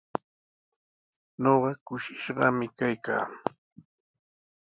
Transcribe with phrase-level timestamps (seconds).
[1.41, 3.25] Ñuqa kushishqami kaykaa.